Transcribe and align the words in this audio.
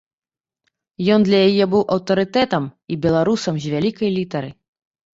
Ён 1.17 1.27
для 1.27 1.41
яе 1.51 1.65
быў 1.75 1.83
аўтарытэтам 1.97 2.63
і 2.95 3.01
беларусам 3.07 3.55
з 3.63 3.79
вялікай 3.79 4.09
літары. 4.21 4.51